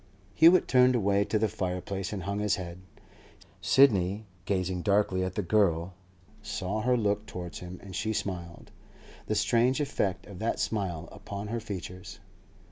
[0.33, 2.79] Hewett turned away to the fireplace and hung his head.
[3.61, 5.93] Sidney, gazing darkly at the girl,
[6.41, 8.71] saw her look towards him, and she smiled.
[9.27, 12.19] The strange effect of that smile upon her features!